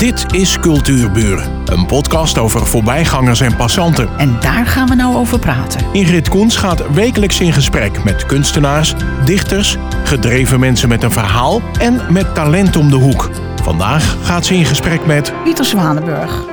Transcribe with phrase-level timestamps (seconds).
[0.00, 4.08] Dit is Cultuurburen, een podcast over voorbijgangers en passanten.
[4.18, 5.86] En daar gaan we nou over praten.
[5.92, 8.94] Ingrid Koens gaat wekelijks in gesprek met kunstenaars,
[9.24, 13.30] dichters, gedreven mensen met een verhaal en met talent om de hoek.
[13.62, 16.44] Vandaag gaat ze in gesprek met Pieter Zwanenburg.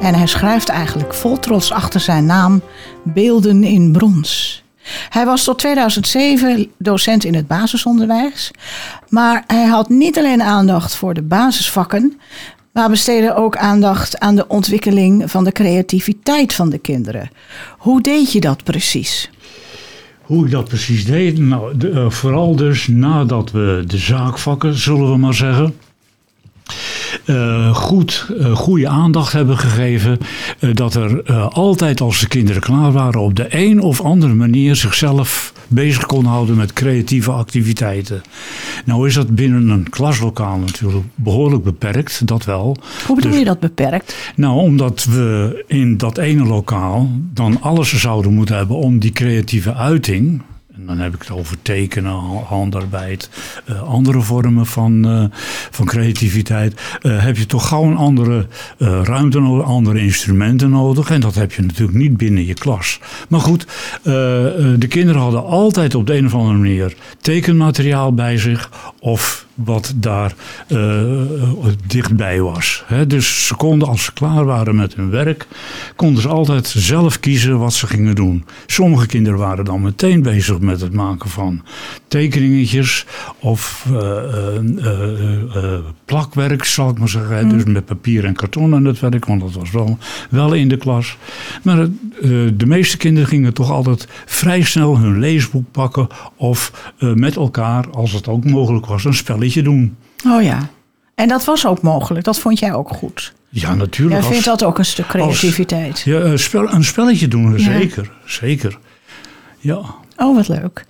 [0.00, 2.62] En hij schrijft eigenlijk vol trots achter zijn naam
[3.02, 4.62] Beelden in brons.
[5.08, 8.50] Hij was tot 2007 docent in het basisonderwijs.
[9.08, 12.20] Maar hij had niet alleen aandacht voor de basisvakken,
[12.72, 17.30] maar besteedde ook aandacht aan de ontwikkeling van de creativiteit van de kinderen.
[17.78, 19.30] Hoe deed je dat precies?
[20.22, 21.38] Hoe ik dat precies deed?
[21.38, 25.74] Nou, de, uh, vooral dus nadat we de zaakvakken, zullen we maar zeggen,
[27.24, 30.18] uh, goed, uh, goede aandacht hebben gegeven.
[30.60, 34.76] Uh, dat er altijd als de kinderen klaar waren op de een of andere manier
[34.76, 38.22] zichzelf bezig kon houden met creatieve activiteiten.
[38.84, 42.76] Nou is dat binnen een klaslokaal natuurlijk behoorlijk beperkt, dat wel.
[43.06, 44.32] Hoe bedoel dus, je dat beperkt?
[44.36, 49.74] Nou, omdat we in dat ene lokaal dan alles zouden moeten hebben om die creatieve
[49.74, 50.42] uiting
[50.78, 53.30] en dan heb ik het over tekenen, handarbeid,
[53.70, 55.24] uh, andere vormen van, uh,
[55.70, 56.80] van creativiteit.
[57.02, 58.46] Uh, heb je toch gauw een andere
[58.78, 61.10] ruimte nodig, andere instrumenten nodig.
[61.10, 63.00] En dat heb je natuurlijk niet binnen je klas.
[63.28, 63.66] Maar goed,
[64.02, 68.70] de kinderen hadden altijd op de een of andere manier tekenmateriaal bij zich.
[68.98, 70.34] Of wat daar
[71.86, 72.84] dichtbij was.
[72.86, 75.46] He, dus ze konden, als ze klaar waren met hun werk,
[75.96, 78.44] konden ze altijd zelf kiezen wat ze gingen doen.
[78.66, 81.62] Sommige kinderen waren dan meteen bezig met het maken van
[82.08, 83.06] tekeningetjes
[83.38, 84.94] of uh, uh,
[85.56, 87.44] uh, plakwerk, zal ik maar zeggen.
[87.44, 87.50] Mm.
[87.52, 89.98] Dus met papier en karton aan het werk, want dat was wel,
[90.30, 91.16] wel in de klas.
[91.62, 91.88] Maar
[92.56, 96.06] de meeste kinderen gingen toch altijd vrij snel hun leesboek pakken
[96.36, 99.96] of met elkaar, als het ook mogelijk was, een spelletje doen.
[100.26, 100.68] Oh ja.
[101.14, 103.32] En dat was ook mogelijk, dat vond jij ook goed?
[103.48, 104.20] Ja, natuurlijk.
[104.20, 105.92] Jij vindt dat ook een stuk creativiteit?
[105.92, 107.58] Als, ja, een, spel, een spelletje doen, ja.
[107.58, 108.12] zeker.
[108.24, 108.78] Zeker.
[109.58, 109.80] Ja.
[110.16, 110.84] Oh, wat leuk.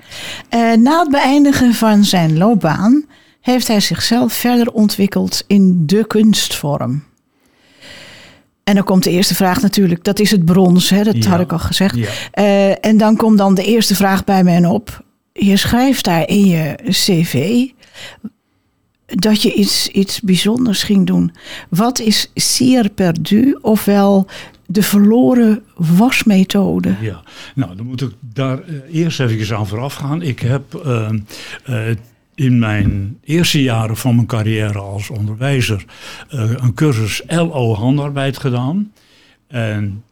[0.54, 3.04] Uh, na het beëindigen van zijn loopbaan
[3.40, 7.04] heeft hij zichzelf verder ontwikkeld in de kunstvorm.
[8.64, 11.02] En dan komt de eerste vraag natuurlijk, dat is het brons, hè?
[11.02, 11.30] dat ja.
[11.30, 11.96] had ik al gezegd.
[11.96, 12.08] Ja.
[12.34, 15.04] Uh, en dan komt dan de eerste vraag bij mij op.
[15.32, 17.66] Je schrijft daar in je cv
[19.14, 21.32] dat je iets, iets bijzonders ging doen.
[21.68, 24.26] Wat is Sier Perdu, ofwel
[24.66, 26.94] de verloren wasmethode?
[27.00, 27.22] Ja,
[27.54, 28.60] nou dan moet ik daar
[28.92, 30.22] eerst even aan vooraf gaan.
[30.22, 31.08] Ik heb uh,
[31.68, 31.88] uh,
[32.34, 35.84] in mijn eerste jaren van mijn carrière als onderwijzer
[36.28, 38.92] een cursus LO handarbeid gedaan.
[39.46, 40.02] En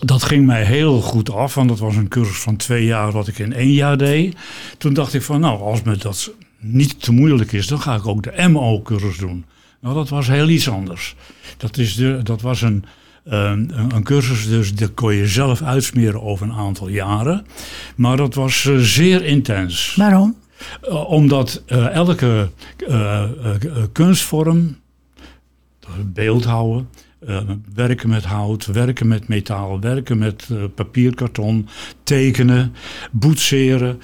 [0.00, 3.28] dat ging mij heel goed af, want dat was een cursus van twee jaar wat
[3.28, 4.36] ik in één jaar deed.
[4.78, 6.32] Toen dacht ik van, nou, als me dat
[6.64, 9.44] niet te moeilijk is, dan ga ik ook de MO-cursus doen.
[9.80, 11.16] Nou, dat was heel iets anders.
[11.56, 12.84] Dat, is de, dat was een,
[13.24, 17.46] een, een, cursus, dus dat kon je zelf uitsmeren over een aantal jaren.
[17.96, 19.94] Maar dat was uh, zeer intens.
[19.96, 20.36] Waarom?
[20.88, 22.50] Uh, omdat uh, elke
[23.92, 24.76] kunstvorm,
[26.04, 26.88] beeldhouden,
[27.28, 27.40] uh,
[27.74, 31.68] werken met hout, werken met metaal, werken met uh, papierkarton,
[32.02, 32.74] tekenen,
[33.10, 34.00] boetseren.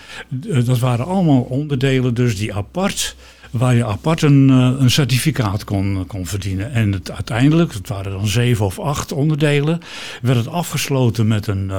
[0.47, 3.16] Uh, dat waren allemaal onderdelen dus die apart,
[3.50, 6.72] waar je apart een, een certificaat kon, kon verdienen.
[6.72, 9.81] En het, uiteindelijk, het waren dan zeven of acht onderdelen,
[10.22, 11.70] werd het afgesloten met een,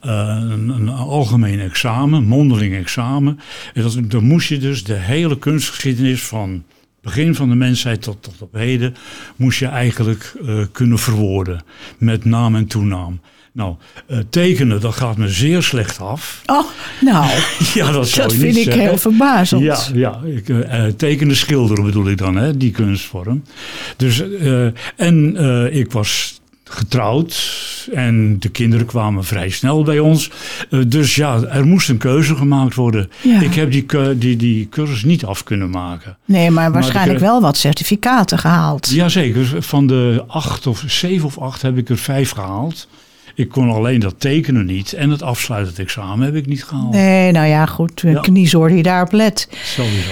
[0.00, 3.40] een, een algemeen examen, mondeling examen.
[3.74, 6.64] En dat, dan moest je dus de hele kunstgeschiedenis van
[7.04, 8.94] begin van de mensheid tot, tot op heden
[9.36, 11.64] moest je eigenlijk uh, kunnen verwoorden
[11.98, 13.20] met naam en toenaam.
[13.52, 13.74] Nou,
[14.08, 16.42] uh, tekenen, dat gaat me zeer slecht af.
[16.46, 16.64] Oh,
[17.00, 17.30] nou,
[17.74, 18.82] ja, dat, dat vind ik zeggen.
[18.82, 19.62] heel verbazend.
[19.62, 23.42] Ja, ja ik, uh, tekenen, schilderen bedoel ik dan, hè, die kunstvorm.
[23.96, 24.22] Dus,
[24.96, 25.36] en
[25.72, 26.40] ik was
[26.74, 27.62] getrouwd
[27.92, 30.30] en de kinderen kwamen vrij snel bij ons.
[30.70, 33.10] Uh, dus ja, er moest een keuze gemaakt worden.
[33.22, 33.40] Ja.
[33.40, 33.86] Ik heb die,
[34.18, 36.16] die, die cursus niet af kunnen maken.
[36.24, 38.90] Nee, maar waarschijnlijk maar wel wat certificaten gehaald.
[38.90, 42.88] Jazeker, van de acht of zeven of acht heb ik er vijf gehaald.
[43.34, 46.92] Ik kon alleen dat tekenen niet en het afsluitend examen heb ik niet gehaald.
[46.92, 48.20] Nee, nou ja, goed, ja.
[48.20, 49.48] kniezorg die daarop let.
[49.64, 50.10] Sowieso.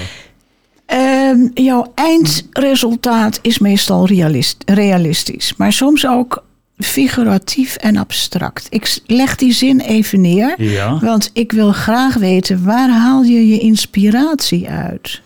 [0.93, 6.45] Uh, jouw eindresultaat is meestal realist, realistisch, maar soms ook
[6.83, 8.67] figuratief en abstract.
[8.71, 10.99] Ik leg die zin even neer, ja.
[10.99, 15.23] want ik wil graag weten waar haal je je inspiratie uit?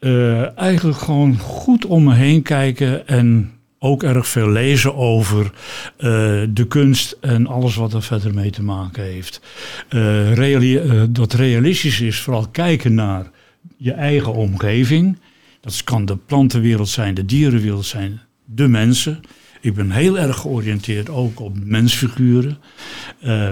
[0.00, 5.52] Uh, eigenlijk gewoon goed om me heen kijken en ook erg veel lezen over uh,
[6.50, 9.40] de kunst en alles wat er verder mee te maken heeft.
[9.90, 10.80] Uh, reali
[11.10, 13.30] dat realistisch is, vooral kijken naar
[13.76, 15.18] je eigen omgeving.
[15.60, 19.20] Dat kan de plantenwereld zijn, de dierenwereld zijn, de mensen.
[19.60, 22.58] Ik ben heel erg georiënteerd ook op mensfiguren.
[23.24, 23.50] Uh,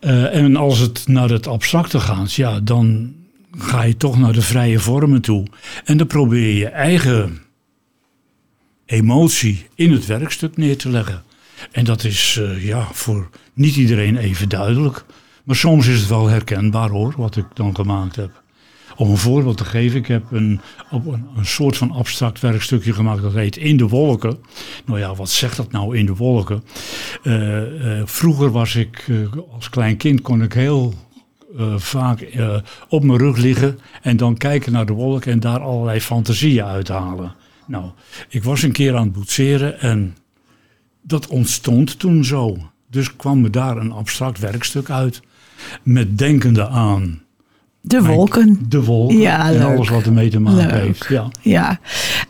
[0.00, 3.14] uh, en als het naar het abstracte gaat, ja, dan
[3.58, 5.46] ga je toch naar de vrije vormen toe.
[5.84, 7.42] En dan probeer je eigen
[8.86, 11.22] emotie in het werkstuk neer te leggen.
[11.72, 15.04] En dat is uh, ja, voor niet iedereen even duidelijk.
[15.44, 18.42] Maar soms is het wel herkenbaar hoor, wat ik dan gemaakt heb.
[18.96, 20.60] Om een voorbeeld te geven, ik heb een,
[20.90, 24.38] op een, een, soort van abstract werkstukje gemaakt dat heet In de Wolken.
[24.84, 26.64] Nou ja, wat zegt dat nou in de wolken?
[27.22, 30.94] Uh, uh, vroeger was ik, uh, als klein kind kon ik heel
[31.76, 32.26] vaak
[32.88, 37.34] op mijn rug liggen en dan kijken naar de wolken en daar allerlei fantasieën uithalen.
[37.66, 37.90] Nou,
[38.28, 40.16] ik was een keer aan het boetseren en
[41.02, 42.56] dat ontstond toen zo.
[42.90, 45.22] Dus kwam me daar een abstract werkstuk uit.
[45.82, 47.25] Met denkende aan.
[47.86, 48.58] De wolken.
[48.68, 50.82] De wolken ja, en alles wat ermee te maken leuk.
[50.82, 51.06] heeft.
[51.08, 51.28] Ja.
[51.40, 51.78] ja.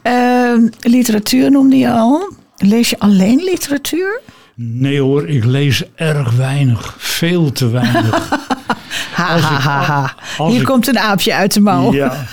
[0.03, 2.33] Uh, literatuur noemde je al.
[2.57, 4.21] Lees je alleen literatuur?
[4.55, 6.95] Nee hoor, ik lees erg weinig.
[6.99, 8.29] Veel te weinig.
[9.13, 10.15] ha, ha, ha, ha.
[10.47, 11.93] Hier ik, komt een aapje uit de mouw.
[11.93, 12.27] Ja.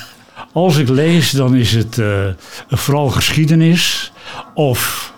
[0.54, 2.26] Als ik lees, dan is het uh,
[2.70, 4.12] vooral geschiedenis
[4.54, 5.13] of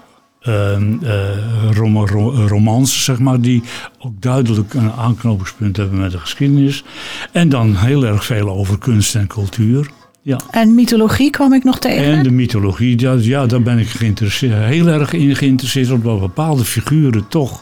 [0.47, 2.05] uh, rom
[2.47, 3.63] romans, zeg maar, die
[3.99, 6.83] ook duidelijk een aanknopingspunt hebben met de geschiedenis.
[7.31, 9.89] En dan heel erg veel over kunst en cultuur.
[10.25, 10.39] Ja.
[10.51, 12.03] En mythologie kwam ik nog tegen?
[12.03, 16.63] En de mythologie, ja, ja daar ben ik geïnteresseerd, heel erg in geïnteresseerd, omdat bepaalde
[16.63, 17.61] figuren toch,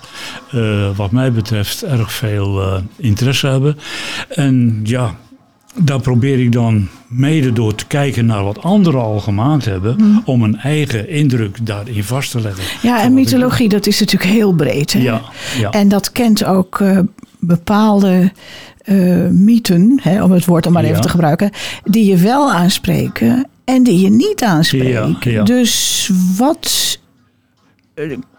[0.55, 3.77] uh, wat mij betreft, erg veel uh, interesse hebben.
[4.29, 5.15] En ja,
[5.73, 10.21] daar probeer ik dan mede door te kijken naar wat anderen al gemaakt hebben, hmm.
[10.25, 12.63] om een eigen indruk daarin vast te leggen.
[12.81, 14.93] Ja, en mythologie, dat is natuurlijk heel breed.
[14.93, 14.99] Hè?
[14.99, 15.21] Ja,
[15.59, 15.69] ja.
[15.69, 16.99] En dat kent ook uh,
[17.39, 18.31] bepaalde
[18.85, 20.89] uh, mythen, hè, om het woord dan maar Ja.
[20.89, 21.51] even te gebruiken,
[21.83, 24.41] die je wel aanspreken en die je niet
[25.19, 25.43] ja.
[25.43, 26.99] Dus wat.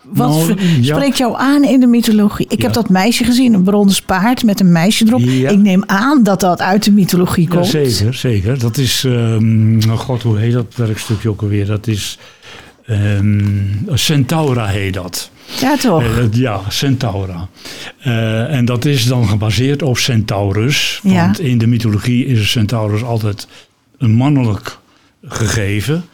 [0.09, 0.95] Wat Nou, ja.
[0.95, 2.47] spreekt jou aan in de mythologie?
[2.49, 2.65] Ik Ja.
[2.65, 5.21] heb dat meisje gezien, een brons paard met een meisje erop.
[5.21, 5.51] Ja.
[5.51, 7.67] Ik neem aan dat dat uit de mythologie Ja, komt.
[7.67, 8.59] zeker, zeker.
[8.59, 11.67] Dat is, ehm, oh god, hoe heet dat werkstukje ook alweer?
[11.67, 12.19] Dat is,
[12.87, 13.41] ehm,
[13.95, 15.31] Centaura heet dat.
[15.61, 16.03] Ja, toch?
[16.03, 17.49] Eh, ja, Centaura.
[18.01, 21.01] Eh, en dat is dan gebaseerd op Centaurus.
[21.03, 23.47] Want in de mythologie is Centaurus altijd
[23.99, 24.79] een mannelijk
[25.25, 26.05] gegeven.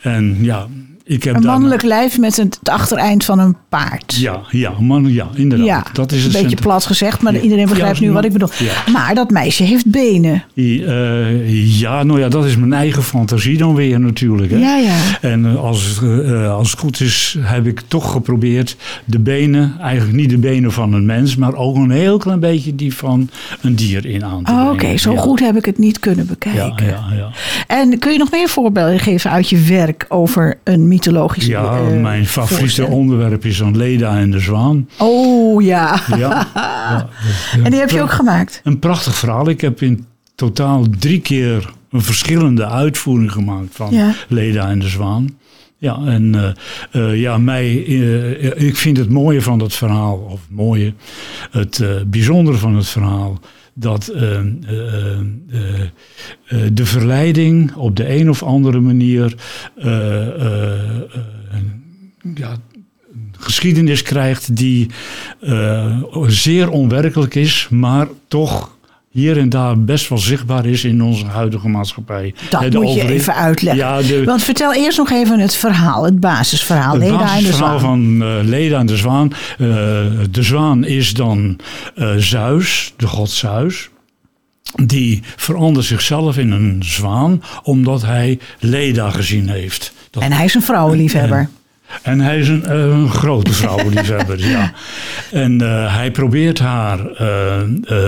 [0.00, 0.66] En ja,
[1.08, 4.14] ik heb een mannelijk lijf met het, achtereind van een paard.
[4.14, 5.66] Ja, ja, man, ja, inderdaad.
[5.66, 7.40] Ja, dat is een beetje plat gezegd, maar Ja.
[7.40, 8.48] iedereen begrijpt Ja, nu wat ik bedoel.
[8.58, 8.92] ja.
[8.92, 10.44] Maar dat meisje heeft benen.
[10.54, 14.50] Eh, ja, nou ja, dat is mijn eigen fantasie dan weer natuurlijk.
[14.50, 14.58] Hè?
[14.58, 14.94] Ja, ja.
[15.20, 20.16] En eh, als, eh, als het goed is, heb ik toch geprobeerd de benen, eigenlijk
[20.16, 23.74] niet de benen van een mens, maar ook een heel klein beetje die van een
[23.76, 24.72] dier in aan te Oh, brengen.
[24.72, 26.86] Oké, zo goed heb ik het niet kunnen bekijken.
[26.86, 27.30] ja, ja.
[27.66, 32.00] En kun je nog meer voorbeelden geven uit je werk over een mythologische ja eh,
[32.00, 34.88] mijn favoriete onderwerp is dan Leda en de Zwaan.
[34.98, 36.00] Oh ja.
[36.16, 36.48] Ja,
[37.64, 38.60] En die heb je ook gemaakt?
[38.64, 39.48] Een prachtig verhaal.
[39.48, 44.12] Ik heb in totaal drie keer een verschillende uitvoering gemaakt van Ja.
[44.28, 45.38] Leda en de Zwaan.
[45.78, 47.74] Ja, en eh, eh, ja, mij,
[48.56, 50.92] ik vind het mooie van dat verhaal, of het mooie,
[51.50, 53.38] het bijzondere van het verhaal,
[53.78, 59.34] dat eh, eh, eh, de verleiding op de een of andere manier
[62.34, 62.56] ja,
[63.32, 64.90] geschiedenis krijgt die
[66.26, 68.76] zeer onwerkelijk is, maar toch
[69.10, 72.34] hier en daar best wel zichtbaar is in onze huidige maatschappij.
[72.50, 73.84] Dat de moet je even uitleggen.
[73.84, 76.92] Ja, de, Want vertel eerst nog even het verhaal, het basisverhaal.
[76.92, 78.18] het Leda de basisverhaal Zwaan.
[78.18, 79.32] van eh, Leda en de Zwaan.
[79.32, 79.68] Eh,
[80.30, 81.58] de Zwaan is dan
[81.94, 83.88] eh, Zeus, de god Zeus.
[84.84, 89.92] Die verandert zichzelf in een zwaan omdat hij Leda gezien heeft.
[90.10, 91.38] Dat En hij is een vrouwenliefhebber.
[91.38, 91.50] En
[92.20, 94.72] hij is een, eh, een grote vrouwenliefhebber, ja.
[95.30, 97.62] En eh, hij probeert haar eh,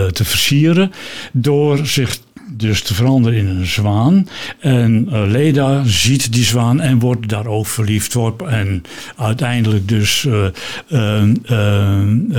[0.07, 0.93] te versieren
[1.33, 2.19] door zich
[2.53, 4.29] dus te veranderen in een zwaan.
[4.59, 8.43] En eh, Leda ziet die zwaan en wordt daar ook verliefd op.
[8.43, 8.83] En
[9.17, 10.27] uiteindelijk dus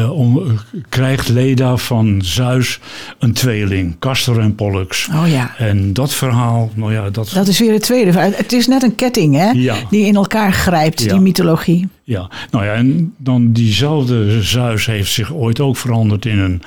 [0.09, 2.79] om- krijgt Leda van Zeus
[3.19, 5.07] een tweeling, Castor en Pollux.
[5.13, 5.55] Oh ja.
[5.57, 7.31] En dat verhaal, nou ja, dat...
[7.33, 8.11] Dat is weer het tweede.
[8.11, 8.31] verhaal.
[8.35, 9.49] Het is net een ketting, hè?
[9.49, 9.75] Ja.
[9.89, 11.11] Die in elkaar grijpt, Ja.
[11.11, 11.87] die mythologie.
[12.03, 16.61] Ja, nou ja, en dan diezelfde Zeus heeft zich ooit ook veranderd in een,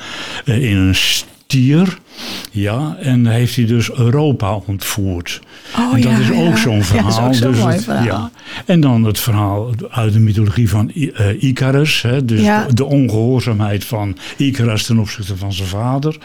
[0.44, 0.94] in een
[1.46, 1.98] stier.
[2.50, 5.40] Ja, en heeft hij dus Europa ontvoerd.
[5.76, 6.56] Oh en dat ja, is ook ja.
[6.56, 7.08] zo'n Ja, dat verhaal.
[7.30, 8.04] is ook zo'n dus het- verhaal.
[8.04, 8.30] Ja.
[8.66, 12.02] En dan het verhaal uit de mythologie van eh, Icarus.
[12.02, 12.66] Hè, dus Ja.
[12.66, 16.16] de, de ongehoorzaamheid van Icarus ten opzichte van zijn vader.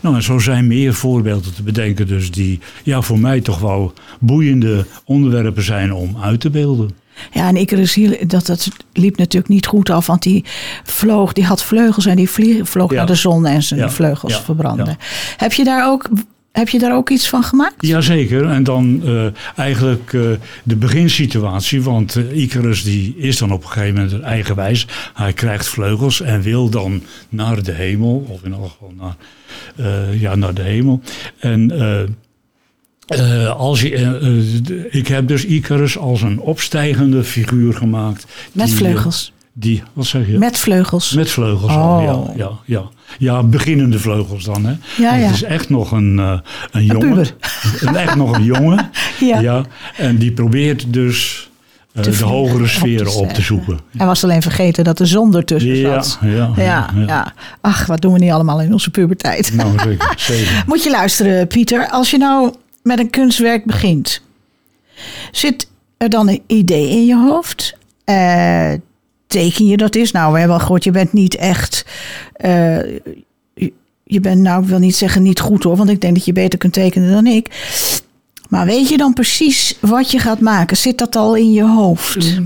[0.00, 2.06] Nou, en zo zijn meer voorbeelden te bedenken.
[2.06, 6.90] Dus die ja, voor mij toch wel boeiende onderwerpen zijn om uit te beelden.
[7.32, 10.44] Ja, en Icarus dat, dat liep natuurlijk niet goed af, want die
[10.84, 12.96] vloog, die had vleugels en die vlieg, vloog Ja.
[12.96, 14.96] naar de zon en zijn Ja, vleugels ja, ja.
[15.36, 16.08] Heb, je daar ook,
[16.52, 17.74] heb je daar ook iets van gemaakt?
[17.86, 20.20] Jazeker, en dan eh, eigenlijk eh,
[20.62, 24.86] de beginsituatie, want eh, Icarus die is dan op een gegeven moment eigenwijs.
[25.14, 29.16] Hij krijgt vleugels en wil dan naar de hemel, of in elk geval naar,
[30.18, 31.00] ja, naar de hemel.
[31.38, 31.70] En
[33.06, 38.26] eh, als je, eh, eh, ik heb dus Icarus als een opstijgende figuur gemaakt.
[38.52, 39.32] Met die, vleugels.
[39.52, 40.38] die, wat zeg je?
[40.38, 41.12] Met vleugels.
[41.12, 41.82] Met vleugels Oh.
[41.82, 42.82] al, ja, ja, ja.
[43.18, 44.72] Ja, beginnende vleugels dan, hè.
[44.96, 45.26] Ja, ja.
[45.26, 46.38] Het is echt nog een, eh,
[46.70, 47.26] een jongen.
[47.80, 48.90] Een- echt nog een jongen.
[49.20, 49.38] Ja.
[49.40, 49.62] ja.
[49.96, 51.50] En die probeert dus
[51.92, 53.78] de hogere sferen op te zoeken.
[53.96, 56.18] Hij was alleen vergeten dat de zon ertussen Ja, zat.
[56.22, 57.32] ja, Ja, ja.
[57.60, 59.54] Ach, wat doen we niet allemaal in onze puberteit.
[59.54, 60.14] Nou, zeker.
[60.16, 60.62] zeker.
[60.66, 61.88] Moet je luisteren, Pieter.
[61.88, 62.54] Als je nou
[62.86, 64.22] met een kunstwerk begint,
[65.32, 67.76] zit er dan een idee in je hoofd?
[68.04, 68.72] Eh,
[69.26, 70.10] teken je dat is?
[70.12, 71.84] Nou, we hebben al gehoord, je bent niet echt.
[72.32, 72.78] eh,
[74.04, 76.32] je- bent, nou, ik wil niet zeggen niet goed hoor, want ik denk dat je
[76.32, 77.68] beter kunt tekenen dan ik.
[78.48, 80.76] Maar weet je dan precies wat je gaat maken?
[80.76, 82.40] Zit dat al in je hoofd?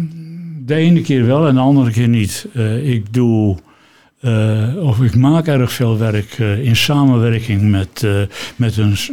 [0.66, 2.46] De ene keer wel en de andere keer niet.
[2.54, 3.56] Eh, ik doe,
[4.82, 8.06] of ik maak erg veel werk in samenwerking met,
[8.56, 9.10] met een, s-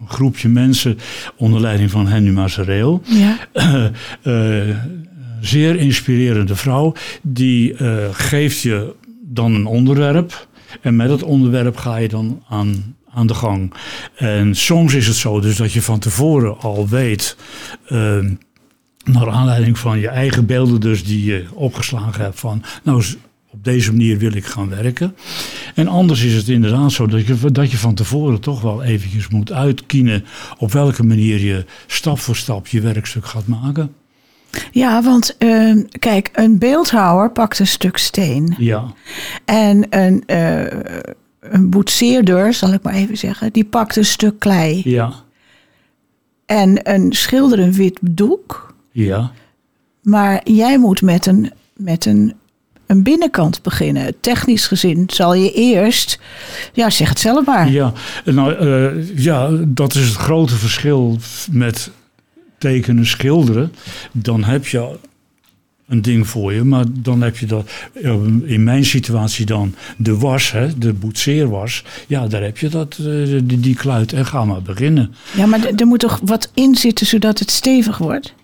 [0.00, 0.98] een groepje mensen
[1.36, 3.02] onder leiding van Henny Mazareel.
[3.04, 3.38] Ja.
[3.52, 4.76] Eh, eh,
[5.40, 6.92] zeer inspirerende vrouw.
[7.22, 10.48] Die eh, geeft je dan een onderwerp.
[10.80, 13.72] En met dat onderwerp ga je dan aan, aan de gang.
[14.16, 17.36] En soms is het zo dus dat je van tevoren al weet.
[17.86, 18.18] eh,
[19.04, 22.62] naar aanleiding van je eigen beelden dus die je opgeslagen hebt van...
[22.82, 23.04] nou,
[23.50, 25.16] op deze manier wil ik gaan werken.
[25.74, 29.28] En anders is het inderdaad zo dat je, dat je van tevoren toch wel eventjes
[29.28, 30.24] moet uitkiezen...
[30.58, 33.94] op welke manier je stap voor stap je werkstuk gaat maken.
[34.70, 38.54] Ja, want eh, kijk, een beeldhouwer pakt een stuk steen.
[38.58, 38.84] Ja,
[39.44, 40.80] En een, eh,
[41.40, 44.80] een boetseerder, zal ik maar even zeggen, die pakt een stuk klei.
[44.84, 45.12] ja,
[46.46, 48.74] En een schilder een wit doek.
[48.92, 49.32] ja.
[50.02, 52.34] Maar jij moet met een, met een,
[52.86, 54.14] een binnenkant beginnen.
[54.20, 56.18] Technisch gezien zal je eerst,
[56.72, 57.70] ja, zeg het zelf maar.
[57.70, 57.92] Ja,
[58.24, 61.18] nou, eh, ja, dat is het grote verschil
[61.50, 61.90] met
[62.58, 63.72] tekenen, schilderen.
[64.12, 64.98] Dan heb je
[65.88, 67.70] een ding voor je, maar dan heb je dat,
[68.02, 68.12] eh,
[68.44, 71.84] in mijn situatie dan, de was, hè, de boetseerwas.
[72.06, 73.06] Ja, daar heb je dat, eh,
[73.42, 75.14] die, die kluit en ga maar beginnen.
[75.36, 78.34] Ja, maar er moet toch wat in zitten zodat het stevig wordt?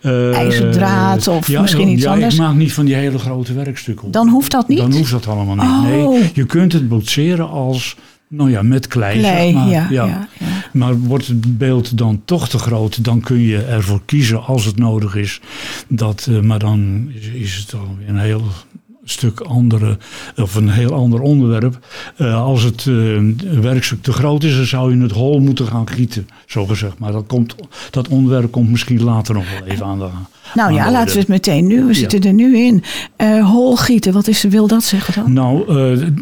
[0.00, 2.34] Eh, IJzerdraad of ja, misschien iets ja, anders?
[2.34, 4.10] ik maak niet van die hele grote werkstukken.
[4.10, 4.78] Dan hoeft dat niet?
[4.78, 5.64] Dan hoeft dat allemaal niet.
[5.64, 6.10] Oh.
[6.10, 7.96] Nee, je kunt het boetseren als,
[8.28, 9.18] nou ja, met klei.
[9.18, 9.70] Klei, zeg maar.
[9.70, 10.28] ja, ja, ja.
[10.72, 14.76] Maar wordt het beeld dan toch te groot, dan kun je ervoor kiezen als het
[14.76, 15.40] nodig is.
[15.88, 18.44] Dat, eh, maar dan is, is het alweer een heel
[19.04, 19.98] stuk andere,
[20.36, 21.78] of een heel ander onderwerp.
[22.16, 25.88] Eh, als het eh, werkstuk te groot is, dan zou je het hol moeten gaan
[25.88, 26.98] gieten, zo gezegd.
[26.98, 27.54] Maar dat, komt,
[27.90, 30.08] dat onderwerp komt misschien later nog wel even aan de
[30.54, 31.84] Nou aan ja, de laten we het meteen nu.
[31.84, 32.82] We zitten er nu in.
[33.16, 35.32] Eh holgieten, wat is, wil dat zeggen dan?
[35.32, 35.72] Nou,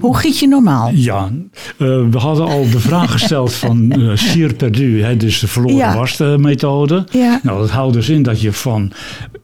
[0.00, 0.90] Hoe giet je normaal?
[0.94, 1.30] Ja,
[1.76, 5.94] we hadden al de vraag gesteld van eh sier perdu, hè, dus de verloren Ja.
[5.96, 7.06] wasmethode.
[7.10, 7.40] Ja.
[7.42, 8.92] Nou, dat houdt dus in dat je van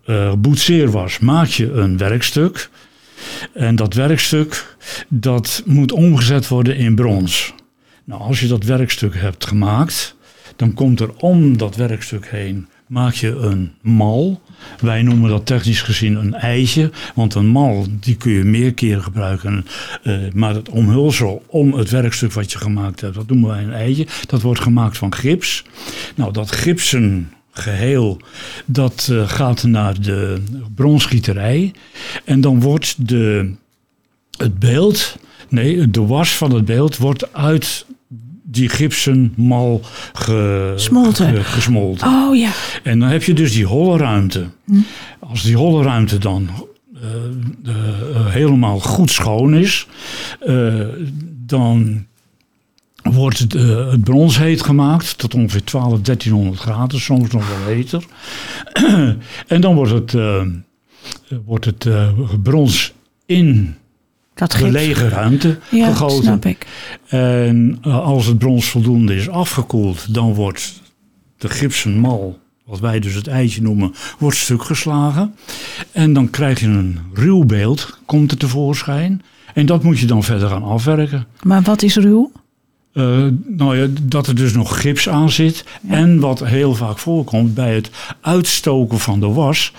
[0.04, 2.70] eh boetseerwas maak je een werkstuk.
[3.54, 4.76] En dat werkstuk,
[5.08, 7.54] dat moet omgezet worden in brons.
[8.04, 10.16] Nou, als je dat werkstuk hebt gemaakt,
[10.56, 14.40] dan komt er om dat werkstuk heen, maak je een mal.
[14.80, 19.02] Wij noemen dat technisch gezien een eitje, want een mal die kun je meer keren
[19.02, 19.66] gebruiken.
[20.02, 23.72] Eh, maar het omhulsel om het werkstuk wat je gemaakt hebt, dat noemen wij een
[23.72, 24.06] eitje.
[24.26, 25.64] Dat wordt gemaakt van gips.
[26.14, 28.20] Nou, dat gipsen geheel,
[28.66, 30.42] dat eh, gaat naar de
[30.74, 31.72] bronsgieterij.
[32.24, 33.52] En dan wordt de,
[34.38, 35.16] het beeld,
[35.48, 37.86] nee, de was van het beeld wordt uit
[38.46, 39.80] die gipsen mal
[40.12, 41.34] ge- Smolten.
[41.34, 42.08] ge- gesmolten.
[42.08, 42.50] Oh ja.
[42.82, 44.44] En dan heb je dus die holle ruimte.
[45.20, 46.48] Als die holle ruimte dan
[46.94, 47.10] eh,
[47.66, 49.86] eh, helemaal goed schoon is,
[51.46, 52.06] dan
[53.12, 57.74] wordt het, eh, het brons heet gemaakt tot ongeveer 12, 1300 graden, soms nog wel
[57.74, 58.04] heter.
[59.54, 60.42] en dan wordt het, eh,
[61.44, 62.08] wordt het eh,
[62.42, 62.92] brons
[63.26, 63.74] in
[64.34, 66.22] Dat de lege ruimte Ja, gegoten.
[66.22, 66.66] snap ik.
[67.08, 70.82] En als het brons voldoende is afgekoeld, dan wordt
[71.38, 75.34] de gipsen mal, wat wij dus het eitje noemen, wordt stuk geslagen.
[75.92, 79.22] En dan krijg je een ruw beeld, komt er tevoorschijn.
[79.54, 81.26] En dat moet je dan verder gaan afwerken.
[81.42, 82.32] Maar wat is ruw?
[82.94, 85.64] Eh, nou ja, dat er dus nog gips aan zit.
[85.88, 89.72] En wat heel vaak voorkomt, bij het uitstoken van de was,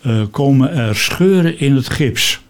[0.00, 2.40] eh, komen er scheuren in het gips.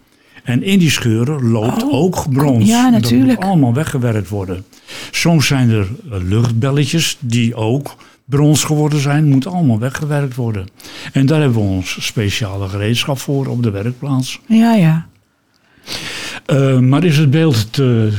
[0.43, 2.67] En in die scheuren loopt Oh, ook brons.
[2.67, 3.39] ja, Dat natuurlijk.
[3.39, 4.65] moet allemaal weggewerkt worden.
[5.11, 7.95] Soms zijn er eh, luchtbelletjes die ook
[8.25, 9.25] brons geworden zijn.
[9.29, 10.67] Moet allemaal weggewerkt worden.
[11.13, 14.39] En daar hebben we ons speciale gereedschap voor op de werkplaats.
[14.47, 15.07] Ja, ja.
[16.47, 18.09] Eh, maar is het beeld te,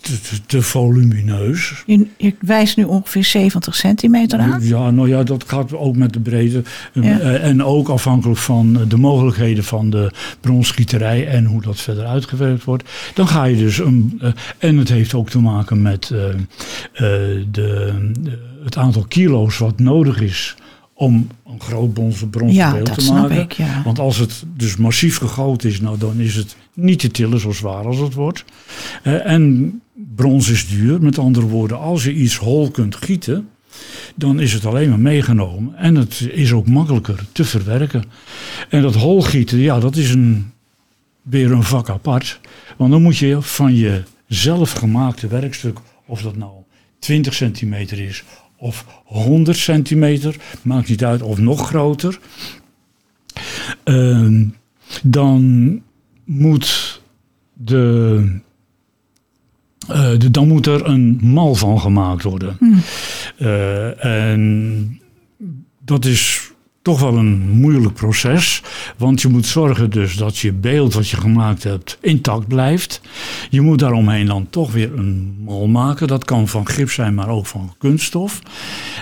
[0.00, 1.82] te, te- te volumineus?
[1.86, 4.62] Je, je wijst nu ongeveer 70 centimeter aan.
[4.62, 6.62] Ja, nou ja, dat gaat ook met de breedte.
[6.92, 7.18] Ja.
[7.20, 10.10] Eh, En ook afhankelijk van de mogelijkheden van de
[10.40, 12.90] bronschieterij en hoe dat verder uitgewerkt wordt.
[13.14, 14.18] Dan ga je dus een.
[14.20, 18.10] eh, en het heeft ook te maken met eh, eh, de-
[18.64, 20.54] het aantal kilo's wat nodig is
[20.94, 23.40] om een groot bronzen Ja, beeld te maken.
[23.40, 23.82] ik, ja.
[23.84, 27.52] Want als het dus massief gegoten is, nou, dan is het niet te tillen zo
[27.52, 28.44] zwaar als het wordt.
[29.02, 31.02] Eh, en brons is duur.
[31.02, 33.48] Met andere woorden, als je iets hol kunt gieten,
[34.14, 35.76] dan is het alleen maar meegenomen.
[35.76, 38.04] En het is ook makkelijker te verwerken.
[38.68, 40.52] En dat holgieten, ja, dat is een,
[41.22, 42.40] weer een vak apart.
[42.76, 46.52] Want dan moet je van je zelfgemaakte werkstuk, of dat nou
[46.98, 48.24] 20 centimeter is
[48.62, 52.18] of 100 centimeter, maakt niet uit, of nog groter.
[53.84, 54.44] Ehm,
[55.02, 55.82] dan
[56.24, 57.02] moet
[57.52, 58.40] de,
[59.88, 62.56] eh, de, dan moet er een mal van gemaakt worden.
[63.38, 65.00] Eh, en
[65.84, 66.51] dat is
[66.82, 68.62] toch wel een moeilijk proces.
[68.96, 73.00] Want je moet zorgen dus dat je beeld wat je gemaakt hebt intact blijft.
[73.50, 76.06] Je moet daaromheen dan toch weer een mal maken.
[76.06, 78.40] Dat kan van gips zijn, maar ook van kunststof.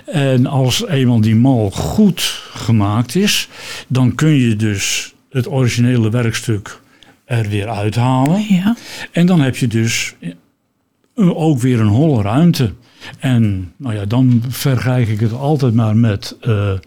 [0.06, 3.49] En als eenmaal die mal goed gemaakt is,
[3.88, 6.80] dan kun je dus het originele werkstuk
[7.25, 8.44] er weer uithalen.
[8.49, 8.76] Ja.
[9.12, 10.14] En dan heb je dus
[11.14, 12.72] ook weer een holle ruimte.
[13.19, 16.78] En nou ja, dan vergelijk ik het altijd maar met, eh, eh,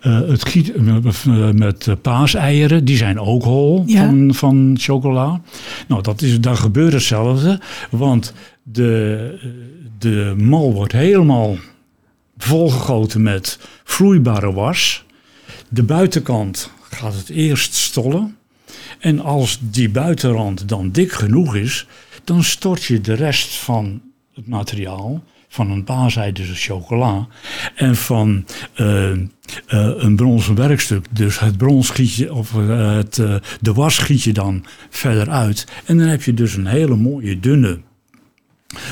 [0.00, 2.84] het giet, eh, met paaseieren.
[2.84, 4.06] Die zijn ook hol Ja.
[4.06, 5.40] van, van chocola.
[5.88, 7.60] Nou, dat is, daar gebeurt hetzelfde.
[7.90, 9.38] Want de,
[9.98, 11.56] de mal wordt helemaal
[12.38, 15.04] volgegoten met vloeibare was.
[15.68, 18.36] De buitenkant gaat het eerst stollen.
[18.98, 21.86] En als die buitenrand dan dik genoeg is,
[22.24, 24.00] dan stort je de rest van
[24.34, 25.22] het materiaal,
[25.56, 27.26] van een paasei, dus het chocola,
[27.74, 29.18] en van eh, eh,
[29.66, 33.14] een bronzen werkstuk, dus het brons giet je, of eh, het,
[33.60, 35.66] de was giet je dan verder uit.
[35.84, 37.78] En dan heb je dus een hele mooie dunne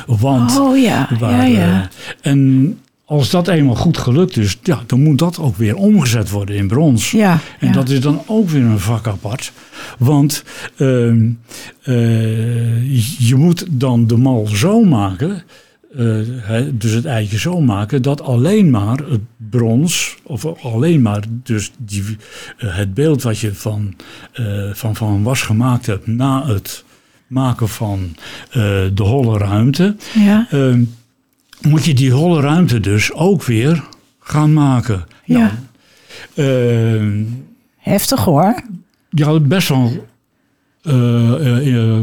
[0.07, 0.59] wand.
[0.59, 1.89] Oh ja, ja, Waar, ja.
[2.21, 6.57] en als dat eenmaal goed gelukt is, ja, dan moet dat ook weer omgezet worden
[6.57, 7.11] in brons.
[7.11, 7.73] Ja, En ja.
[7.73, 9.53] dat is dan ook weer een vak apart.
[9.99, 10.45] Want
[10.77, 11.31] ehm,
[11.83, 15.43] eh, je moet dan de mal zo maken,
[15.97, 21.73] eh, dus het eitje zo maken, dat alleen maar het brons, of alleen maar dus
[21.79, 22.05] die,
[22.59, 23.95] eh, het beeld wat je van,
[24.33, 26.85] eh, van, van was gemaakt hebt na het
[27.27, 28.17] maken van
[28.95, 30.47] de holle ruimte, ja.
[30.51, 30.83] Ehm,
[31.61, 33.85] moet je die holle ruimte dus ook weer
[34.21, 35.05] gaan maken.
[35.25, 35.53] Ja.
[36.35, 37.23] ehm,
[37.77, 38.63] Heftig hoor.
[39.11, 40.07] ja, best wel,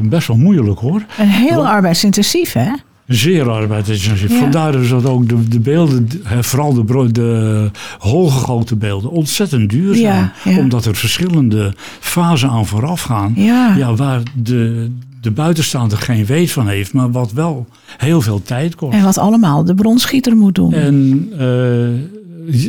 [0.10, 1.06] best wel moeilijk hoor.
[1.18, 2.72] En heel arbeidsintensief, hè?
[3.08, 4.30] Zeer arbeidsintensief.
[4.32, 4.38] Ja.
[4.40, 9.70] Vandaar dus dat ook de, de beelden, hè, vooral de, bro- de holgegoten beelden, ontzettend
[9.70, 10.06] duur zijn.
[10.06, 10.58] Ja, ja.
[10.58, 13.34] Omdat er verschillende fasen aan vooraf gaan.
[13.36, 13.96] Ja.
[13.96, 18.94] Waar de, de buitenstaander geen weet van heeft, maar wat wel heel veel tijd kost.
[18.98, 20.74] En wat allemaal de bronsschieter moet doen.
[20.74, 22.60] En eh,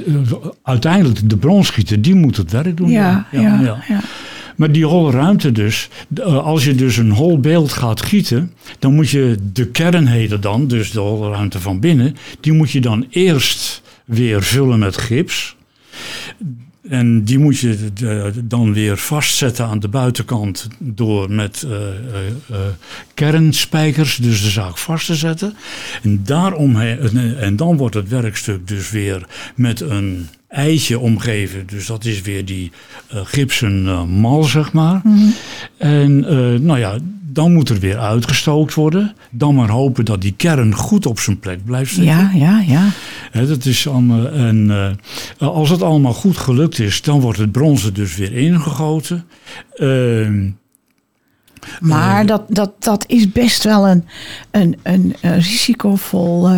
[0.62, 2.88] uiteindelijk de bronsgieter, die moet het werk doen.
[2.88, 4.00] ja, ja, ja.
[4.56, 8.94] Maar die holle ruimte dus, eh, als je dus een hol beeld gaat gieten, dan
[8.94, 13.06] moet je de kernheden dan, dus de holle ruimte van binnen, die moet je dan
[13.10, 15.56] eerst weer vullen met gips.
[16.88, 17.76] En die moet je
[18.44, 22.58] dan weer vastzetten aan de buitenkant door met eh, eh,
[23.14, 25.54] kernspijkers, dus de zaak vast te zetten.
[26.02, 31.66] En, daaromheen, eh, en dan wordt het werkstuk dus weer met een eitje omgeven.
[31.66, 32.72] Dus dat is weer die
[33.08, 35.02] eh, gipsen eh, mal, zeg maar.
[35.76, 39.14] En eh, nou ja, dan moet er weer uitgestookt worden.
[39.30, 42.14] Dan maar hopen dat die kern goed op zijn plek blijft zitten.
[42.14, 42.60] Ja, ja,
[43.32, 43.44] ja.
[43.46, 44.96] Dat is allemaal, en
[45.38, 49.24] als het allemaal goed gelukt is, dan wordt het bronzen dus weer ingegoten.
[49.74, 50.50] Ehm,
[51.80, 54.04] Maar dat, dat, dat is best wel een,
[54.50, 56.48] een, een, een risicovol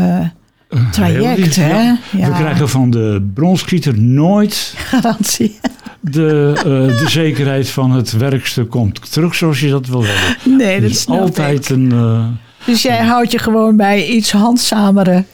[0.90, 1.68] traject, hè?
[1.68, 1.98] ja.
[2.10, 2.28] Ja.
[2.28, 5.58] We krijgen van de bronsgieter nooit Garantie.
[6.00, 6.64] de, eh,
[6.98, 10.56] de zekerheid van het werkstuk komt terug zoals je dat wil hebben.
[10.56, 11.76] Nee, dat is altijd ik.
[11.76, 12.24] een, eh,
[12.66, 15.24] Dus jij houdt je gewoon bij iets handzamere.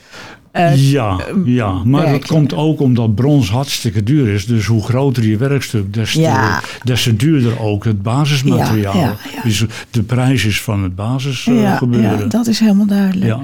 [0.50, 4.46] Eh, ja, ja, maar dat komt ook omdat brons hartstikke duur is.
[4.46, 8.94] Dus hoe groter je werkstuk, des te, des te duurder ook het basismateriaal.
[8.94, 9.42] Ja, ja, ja.
[9.42, 12.18] Dus de prijs is van het basisgebeuren.
[12.18, 13.40] ja, dat is helemaal duidelijk.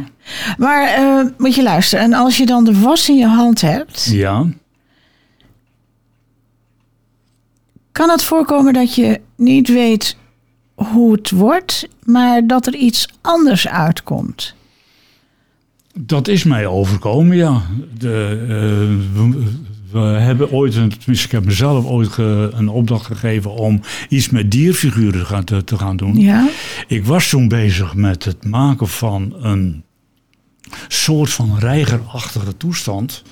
[0.59, 4.09] Maar eh, moet je luisteren, en als je dan de was in je hand hebt,
[4.13, 4.47] ja.
[7.93, 10.17] kan het voorkomen dat je niet weet
[10.75, 14.55] hoe het wordt, maar dat er iets anders uitkomt.
[15.99, 17.63] Dat is mij overkomen, ja.
[17.99, 19.43] De, eh, we,
[19.91, 24.51] we hebben ooit, tenminste ik heb mezelf ooit ge- een opdracht gegeven om iets met
[24.51, 26.19] dierfiguren te gaan, te, te gaan doen.
[26.21, 26.49] Ja,
[26.87, 29.83] Ik was toen bezig met het maken van een
[30.89, 33.23] soort van reigerachtige toestand.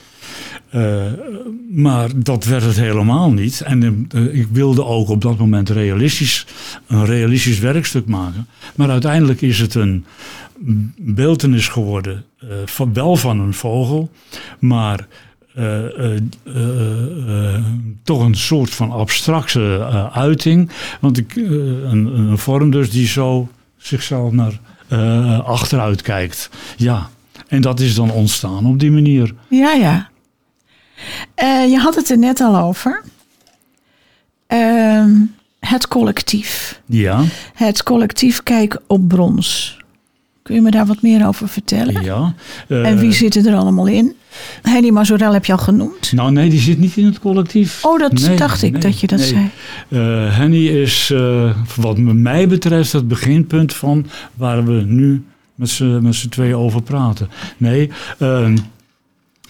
[0.71, 1.03] Eh,
[1.71, 3.61] maar dat werd het helemaal niet.
[3.61, 6.47] En eh, ik wilde ook op dat moment realistisch,
[6.87, 8.47] een realistisch werkstuk maken.
[8.75, 10.05] Maar uiteindelijk is het een
[10.97, 12.25] beeltenis geworden.
[12.39, 14.11] eh, van, wel van een vogel,
[14.59, 15.07] maar
[15.55, 16.15] eh,
[16.45, 17.65] eh,
[18.03, 20.71] toch een soort van abstracte uiting.
[21.01, 24.61] Want ik, een, een vorm dus die zo zichzelf naar
[25.45, 26.51] achteruit kijkt.
[26.77, 27.11] Ja,
[27.49, 29.35] en dat is dan ontstaan op die manier.
[29.49, 30.09] ja, ja.
[31.67, 33.03] Je had het er net al over.
[34.47, 35.11] Ehm,
[35.59, 36.81] het collectief.
[36.87, 39.84] Ja, Het collectief Kijk op Brons.
[40.45, 42.03] Kun je me daar wat meer over vertellen?
[42.03, 42.35] ja.
[42.69, 44.15] Eh, En wie zitten er allemaal in?
[44.63, 46.13] Henny Mazorel heb je al genoemd.
[46.13, 47.85] Nou nee, die zit niet in het collectief.
[47.85, 49.29] Oh, dat Nee, dacht ik nee, dat je dat nee.
[49.29, 49.51] zei.
[49.89, 56.29] Eh, Henny is, eh, wat mij betreft, het beginpunt van waar we nu met z'n
[56.29, 57.29] tweeën over praten.
[57.57, 58.57] Nee, ehm,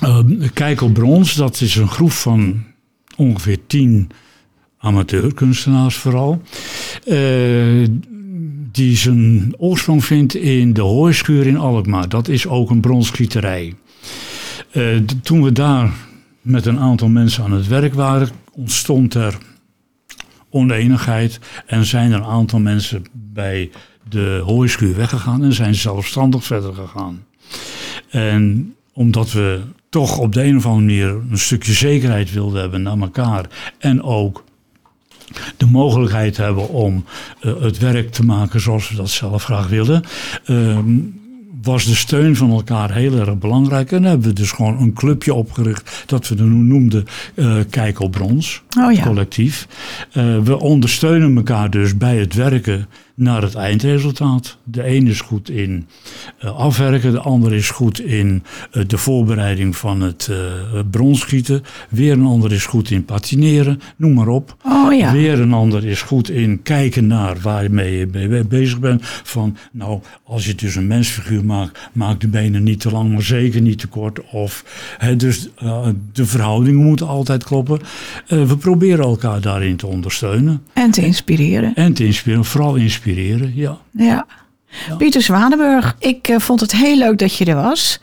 [0.01, 2.65] ehm, Kijk op Brons, dat is een groep van
[3.17, 4.11] ongeveer tien
[4.79, 6.43] amateurkunstenaars vooral.
[8.75, 12.09] Die zijn oorsprong vindt in de hooischuur in Alkmaar.
[12.09, 13.75] Dat is ook een bronsgieterij.
[14.71, 15.93] Eh, toen we daar
[16.41, 19.39] met een aantal mensen aan het werk waren, ontstond er
[20.51, 23.71] oneenigheid en zijn er een aantal mensen bij
[24.09, 27.25] de hooischuur weggegaan en zijn zelfstandig verder gegaan.
[28.11, 32.83] En omdat we toch op de een of andere manier een stukje zekerheid wilden hebben
[32.83, 33.47] naar elkaar
[33.79, 34.45] en ook
[35.57, 37.05] de mogelijkheid hebben om
[37.41, 40.03] eh, het werk te maken zoals we dat zelf graag willen,
[40.45, 40.99] ehm,
[41.63, 43.93] was de steun van elkaar heel erg belangrijk.
[43.93, 48.63] En hebben we dus gewoon een clubje opgericht dat we noemden eh Kijk op Brons
[48.81, 49.03] Oh ja.
[49.03, 49.69] collectief.
[50.13, 54.57] Eh, we ondersteunen elkaar dus bij het werken naar het eindresultaat.
[54.65, 55.87] De een is goed in
[56.39, 61.63] eh, afwerken, de ander is goed in eh, de voorbereiding van het eh bronschieten.
[61.89, 64.57] Weer een ander is goed in patineren, noem maar op.
[64.63, 65.13] Oh ja.
[65.13, 68.07] Weer een ander is goed in kijken naar waar je mee,
[68.45, 69.01] bezig bent.
[69.05, 73.23] Van, nou, als je dus een mensfiguur maakt, maak de benen niet te lang, maar
[73.23, 74.31] zeker niet te kort.
[74.31, 74.65] Of,
[74.99, 75.49] hè, dus
[76.13, 77.81] de verhoudingen moeten altijd kloppen.
[78.27, 80.63] We proberen elkaar daarin te ondersteunen.
[80.73, 81.75] En te inspireren.
[81.75, 83.04] En te inspireren, vooral inspireren,
[83.55, 83.79] ja.
[83.93, 84.27] Ja.
[84.99, 88.01] Pieter Zwanenburg, ik eh, vond het heel leuk dat je er was.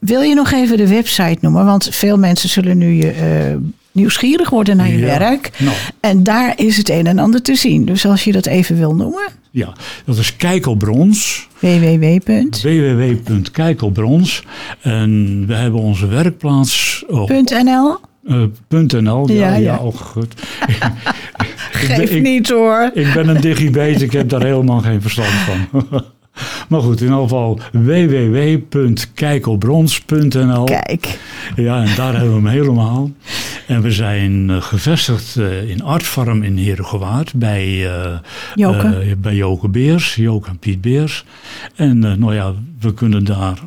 [0.00, 1.64] Wil je nog even de website noemen?
[1.64, 3.56] Want veel mensen zullen nu je, eh,
[3.92, 5.18] nieuwsgierig worden naar je Ja.
[5.18, 5.50] werk.
[5.58, 7.84] Nou, En daar is het een en ander te zien.
[7.84, 9.28] Dus als je dat even wil noemen.
[9.50, 9.72] ja,
[10.04, 11.48] dat is Kijk op Brons.
[11.58, 12.20] www.
[12.62, 14.42] www.kijkelbrons.
[14.80, 17.96] En we hebben onze werkplaats op .nl.
[18.68, 19.28] .nl.
[19.30, 20.34] Ja, Ja, ja, oh, goed.
[21.72, 22.90] Geef ik- niet hoor.
[22.94, 25.66] Ik ben een digibet, ik heb daar helemaal geen verstand van.
[26.68, 30.64] Maar goed, in ieder geval www.kijkelbrons.nl.
[30.64, 31.18] Kijk.
[31.56, 33.10] Ja, en daar hebben we hem helemaal.
[33.66, 38.18] En we zijn eh, gevestigd eh, in Artfarm in Herengewaard bij, eh,
[38.54, 39.16] Joke.
[39.18, 41.24] bij Joke Beers, Joke en Piet Beers.
[41.74, 43.58] En nou ja, we kunnen daar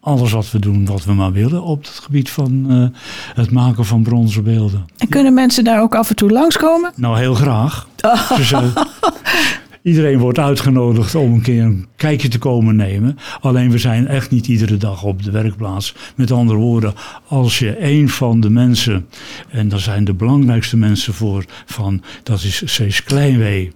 [0.00, 3.00] alles wat we doen, wat we maar willen op het gebied van eh,
[3.34, 4.86] het maken van bronzen beelden.
[4.96, 6.92] En kunnen mensen daar ook af en toe langskomen?
[6.96, 7.88] Nou, heel graag.
[8.36, 8.76] Dus, eh,
[9.82, 13.18] iedereen wordt uitgenodigd om een keer een kijkje te komen nemen.
[13.40, 15.94] Alleen we zijn echt niet iedere dag op de werkplaats.
[16.16, 16.94] Met andere woorden,
[17.26, 19.08] als je een van de mensen,
[19.48, 23.72] en daar zijn de belangrijkste mensen voor, van, dat is Cees Kleinwee,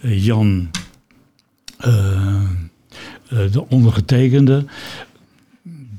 [0.00, 0.70] eh, Jan,
[3.28, 4.64] de ondergetekende.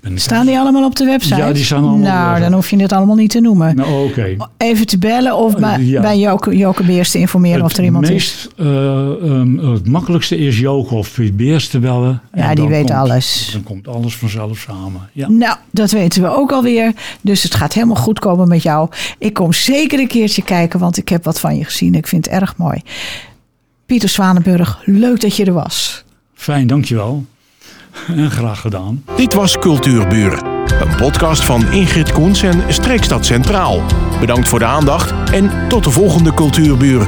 [0.01, 1.35] Ben Staan die allemaal op de website?
[1.35, 3.75] Ja, die staan allemaal Nou, dan hoef je het allemaal niet te noemen.
[3.75, 4.35] Nou, oké.
[4.57, 6.01] Even te bellen of Eh, bij, ja.
[6.01, 8.47] bij Joke, Joke Beers te informeren of er iemand het is.
[8.55, 12.21] meest, eh, ehm, het makkelijkste is Joke of Piet Beers te bellen.
[12.33, 13.49] Ja, die weet komt- alles.
[13.53, 15.09] Dan komt alles vanzelf samen.
[15.13, 15.29] Ja.
[15.29, 16.93] Nou, dat weten we ook alweer.
[17.21, 18.89] Dus het gaat helemaal goed komen met jou.
[19.17, 21.95] Ik kom zeker een keertje kijken, want ik heb wat van je gezien.
[21.95, 22.81] Ik vind het erg mooi.
[23.85, 26.03] Pieter Zwanenburg, leuk dat je er was.
[26.33, 27.25] Fijn, dankjewel.
[28.07, 29.03] En graag gedaan.
[29.15, 33.81] Dit was Cultuurburen, een podcast van Ingrid Koens en Streekstad Centraal.
[34.19, 37.07] Bedankt voor de aandacht en tot de volgende Cultuurburen.